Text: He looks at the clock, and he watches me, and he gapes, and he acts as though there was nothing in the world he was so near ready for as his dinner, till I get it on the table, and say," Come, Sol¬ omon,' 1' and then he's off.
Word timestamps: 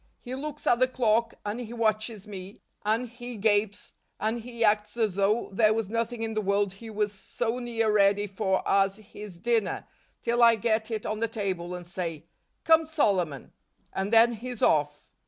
He 0.19 0.33
looks 0.33 0.65
at 0.65 0.79
the 0.79 0.87
clock, 0.87 1.35
and 1.45 1.59
he 1.59 1.73
watches 1.73 2.25
me, 2.25 2.63
and 2.83 3.07
he 3.07 3.37
gapes, 3.37 3.93
and 4.19 4.39
he 4.39 4.63
acts 4.63 4.97
as 4.97 5.13
though 5.13 5.51
there 5.53 5.75
was 5.75 5.89
nothing 5.89 6.23
in 6.23 6.33
the 6.33 6.41
world 6.41 6.73
he 6.73 6.89
was 6.89 7.11
so 7.13 7.59
near 7.59 7.91
ready 7.91 8.25
for 8.25 8.67
as 8.67 8.97
his 8.97 9.37
dinner, 9.39 9.85
till 10.23 10.41
I 10.41 10.55
get 10.55 10.89
it 10.89 11.05
on 11.05 11.19
the 11.19 11.27
table, 11.27 11.75
and 11.75 11.85
say," 11.85 12.25
Come, 12.63 12.87
Sol¬ 12.87 13.21
omon,' 13.23 13.29
1' 13.51 13.51
and 13.93 14.11
then 14.11 14.33
he's 14.33 14.63
off. 14.63 15.11